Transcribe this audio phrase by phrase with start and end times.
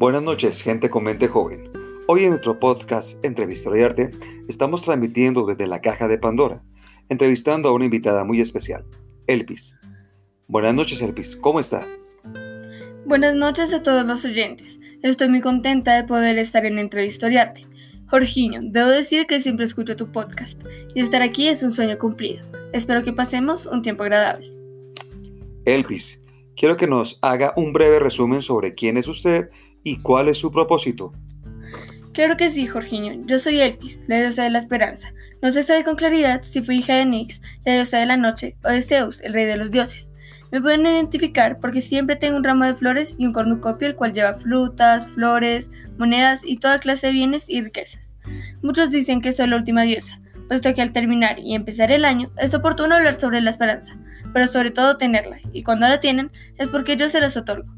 [0.00, 1.72] Buenas noches, gente con mente joven.
[2.06, 4.12] Hoy en nuestro podcast Entrevista y Arte
[4.48, 6.62] estamos transmitiendo desde la caja de Pandora,
[7.08, 8.84] entrevistando a una invitada muy especial,
[9.26, 9.76] Elpis.
[10.46, 11.84] Buenas noches, Elpis, ¿cómo está?
[13.06, 14.78] Buenas noches a todos los oyentes.
[15.02, 17.62] Estoy muy contenta de poder estar en Entrevista y Arte.
[18.06, 20.62] Jorginho, debo decir que siempre escucho tu podcast
[20.94, 22.46] y estar aquí es un sueño cumplido.
[22.72, 24.48] Espero que pasemos un tiempo agradable.
[25.64, 26.22] Elpis,
[26.56, 29.50] quiero que nos haga un breve resumen sobre quién es usted
[29.84, 31.12] y cuál es su propósito.
[32.12, 33.24] Claro que sí, Jorginho.
[33.26, 35.12] Yo soy Elpis, la diosa de la esperanza.
[35.40, 38.56] No se sabe con claridad si fui hija de Nix, la diosa de la noche,
[38.64, 40.10] o de Zeus, el rey de los dioses.
[40.50, 44.14] Me pueden identificar porque siempre tengo un ramo de flores y un cornucopio el cual
[44.14, 48.00] lleva frutas, flores, monedas y toda clase de bienes y riquezas.
[48.62, 52.30] Muchos dicen que soy la última diosa, puesto que al terminar y empezar el año
[52.38, 53.96] es oportuno hablar sobre la esperanza,
[54.32, 57.72] pero sobre todo tenerla, y cuando la tienen es porque yo se las otorgo.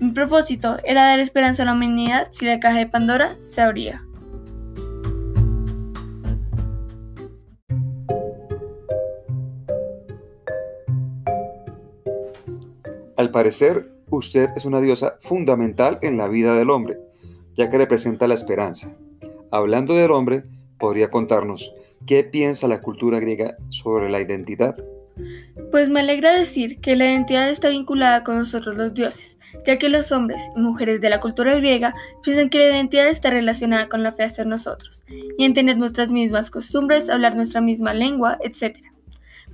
[0.00, 4.02] Mi propósito era dar esperanza a la humanidad si la caja de Pandora se abría.
[13.16, 16.98] Al parecer, usted es una diosa fundamental en la vida del hombre,
[17.56, 18.96] ya que representa la esperanza.
[19.52, 20.42] Hablando del hombre,
[20.78, 21.72] podría contarnos
[22.04, 24.76] qué piensa la cultura griega sobre la identidad.
[25.72, 29.88] Pues me alegra decir que la identidad está vinculada con nosotros los dioses, ya que
[29.88, 34.02] los hombres y mujeres de la cultura griega piensan que la identidad está relacionada con
[34.02, 35.02] la fe hacia nosotros,
[35.38, 38.76] y en tener nuestras mismas costumbres, hablar nuestra misma lengua, etc.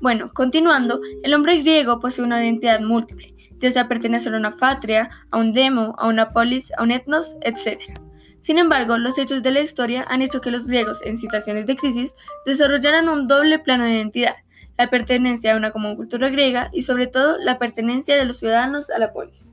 [0.01, 5.11] Bueno, continuando, el hombre griego posee una identidad múltiple, ya sea pertenecer a una patria,
[5.31, 7.97] a un demo, a una polis, a un etnos, etc.
[8.41, 11.77] Sin embargo, los hechos de la historia han hecho que los griegos, en situaciones de
[11.77, 14.35] crisis, desarrollaran un doble plano de identidad,
[14.79, 18.91] la pertenencia a una común cultura griega y sobre todo la pertenencia de los ciudadanos
[18.91, 19.53] a la polis.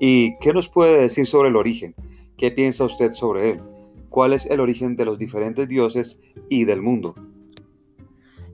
[0.00, 1.94] ¿Y qué nos puede decir sobre el origen?
[2.36, 3.60] ¿Qué piensa usted sobre él?
[4.10, 7.14] ¿Cuál es el origen de los diferentes dioses y del mundo?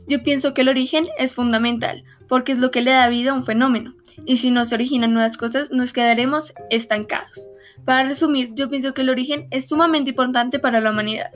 [0.06, 3.34] Yo pienso que el origen es fundamental, porque es lo que le da vida a
[3.34, 3.94] un fenómeno,
[4.26, 7.48] y si no se originan nuevas cosas nos quedaremos estancados.
[7.84, 11.30] Para resumir, yo pienso que el origen es sumamente importante para la humanidad.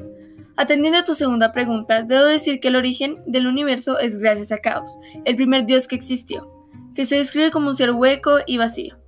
[0.61, 4.59] Atendiendo a tu segunda pregunta, debo decir que el origen del universo es gracias a
[4.59, 6.53] Caos, el primer dios que existió,
[6.97, 8.99] que se describe como un ser hueco y vacío.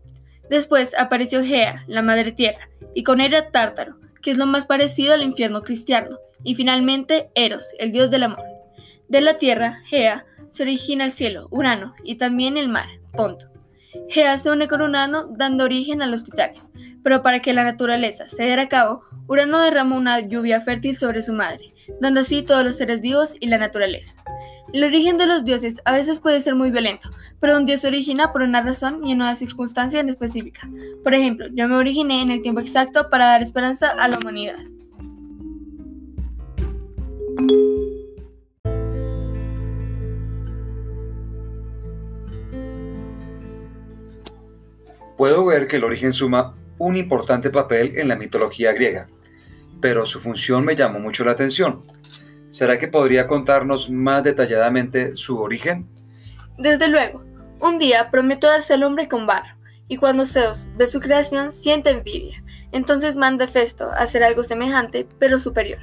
[0.49, 5.13] Después apareció Gea, la madre tierra, y con ella Tártaro, que es lo más parecido
[5.13, 8.45] al infierno cristiano, y finalmente Eros, el dios del amor.
[9.09, 13.50] De la tierra, Gea, se origina el cielo, Urano, y también el mar, Ponto.
[14.09, 16.71] Se une con Urano dando origen a los titanes,
[17.03, 21.23] pero para que la naturaleza se diera a cabo, Urano derramó una lluvia fértil sobre
[21.23, 24.15] su madre, dando así todos los seres vivos y la naturaleza.
[24.73, 27.89] El origen de los dioses a veces puede ser muy violento, pero un dios se
[27.89, 30.69] origina por una razón y en una circunstancia en específica.
[31.03, 34.59] Por ejemplo, yo me originé en el tiempo exacto para dar esperanza a la humanidad.
[45.21, 49.07] Puedo ver que el origen suma un importante papel en la mitología griega
[49.83, 51.85] pero su función me llamó mucho la atención.
[52.49, 55.91] ¿Será que podría contarnos más detalladamente su origen?
[56.57, 57.23] Desde luego.
[57.61, 59.55] Un día prometió hacer el hombre con barro,
[59.89, 62.43] y cuando Zeus ve su creación siente envidia.
[62.73, 65.81] Entonces manda a Hefesto a hacer algo semejante, pero superior.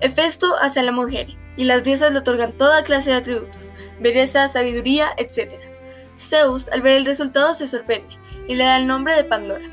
[0.00, 3.72] Hefesto hace a la mujer, y las diosas le otorgan toda clase de atributos,
[4.02, 5.54] belleza, sabiduría, etc.
[6.18, 9.64] Zeus, al ver el resultado, se sorprende, y le da el nombre de Pandora.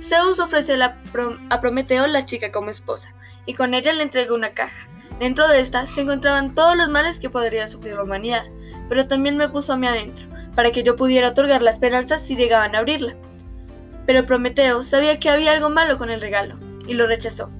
[0.00, 3.12] Zeus ofrece a Prometeo la chica como esposa,
[3.44, 4.88] y con ella le entrega una caja.
[5.18, 8.44] Dentro de esta se encontraban todos los males que podría sufrir la humanidad,
[8.88, 12.36] pero también me puso a mí adentro, para que yo pudiera otorgar la esperanza si
[12.36, 13.16] llegaban a abrirla.
[14.06, 17.50] Pero Prometeo sabía que había algo malo con el regalo, y lo rechazó.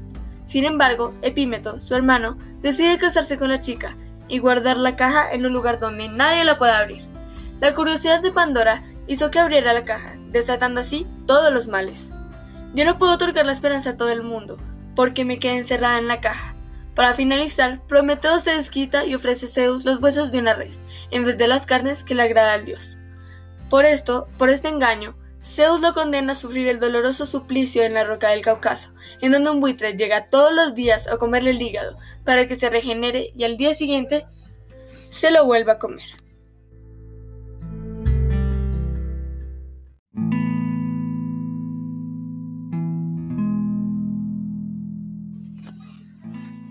[0.46, 3.96] Sin embargo, Epímeto, su hermano, decide casarse con la chica
[4.28, 7.02] y guardar la caja en un lugar donde nadie la pueda abrir.
[7.58, 12.12] La curiosidad de Pandora hizo que abriera la caja, desatando así todos los males.
[12.74, 14.58] Yo no puedo otorgar la esperanza a todo el mundo,
[14.94, 16.56] porque me quedé encerrada en la caja.
[16.94, 21.24] Para finalizar, Prometeo se desquita y ofrece a Zeus los huesos de una res, en
[21.24, 22.98] vez de las carnes que le agrada al dios.
[23.68, 28.04] Por esto, por este engaño, Zeus lo condena a sufrir el doloroso suplicio en la
[28.04, 31.96] roca del Cáucaso, en donde un buitre llega todos los días a comerle el hígado
[32.24, 34.26] para que se regenere y al día siguiente
[35.10, 36.06] se lo vuelva a comer.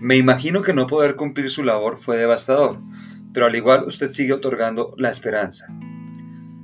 [0.05, 2.77] Me imagino que no poder cumplir su labor fue devastador,
[3.33, 5.65] pero al igual usted sigue otorgando la esperanza.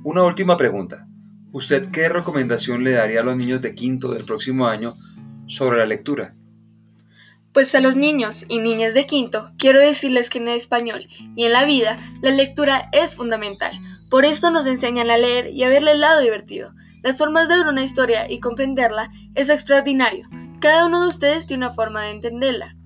[0.04, 1.08] Una última pregunta.
[1.50, 4.94] ¿Usted qué recomendación le daría a los niños de quinto del próximo año
[5.48, 6.30] sobre la lectura?
[7.52, 11.52] Pues a los niños y niñas de quinto quiero decirles que en español y en
[11.52, 13.72] la vida la lectura es fundamental.
[14.08, 16.72] Por esto nos enseñan a leer y a verle el lado divertido.
[17.02, 20.28] Las formas de ver una historia y comprenderla es extraordinario.
[20.60, 22.76] Cada uno de ustedes tiene una forma de entenderla.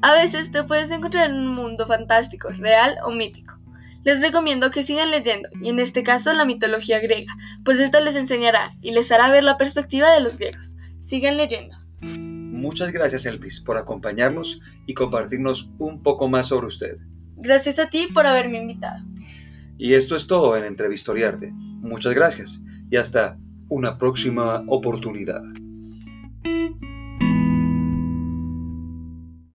[0.00, 3.58] A veces te puedes encontrar en un mundo fantástico, real o mítico.
[4.04, 7.32] Les recomiendo que sigan leyendo, y en este caso la mitología griega,
[7.64, 10.76] pues esta les enseñará y les hará ver la perspectiva de los griegos.
[11.00, 11.76] Sigan leyendo.
[12.02, 16.98] Muchas gracias Elvis por acompañarnos y compartirnos un poco más sobre usted.
[17.36, 19.04] Gracias a ti por haberme invitado.
[19.78, 21.50] Y esto es todo en Entrevistoriarte.
[21.52, 23.36] Muchas gracias y hasta
[23.68, 25.42] una próxima oportunidad.